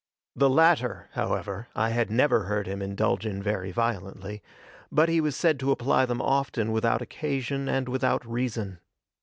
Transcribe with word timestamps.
The 0.35 0.49
latter, 0.49 1.09
however, 1.11 1.67
I 1.75 1.89
had 1.91 2.09
never 2.09 2.45
heard 2.45 2.65
him 2.65 2.81
indulge 2.81 3.23
in 3.23 3.43
very 3.43 3.71
violently, 3.71 4.41
but 4.91 5.09
he 5.09 5.21
was 5.21 5.35
said 5.35 5.59
to 5.59 5.69
apply 5.69 6.07
them 6.07 6.23
often 6.23 6.71
without 6.71 7.03
occasion 7.03 7.69
and 7.69 7.87
without 7.87 8.25
reason. 8.25 8.79